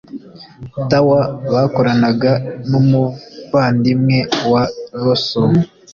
[0.89, 1.23] Tower
[1.53, 2.31] bakoranaga
[2.69, 4.17] n umuvandimwe
[4.51, 4.63] wa
[5.03, 5.51] russell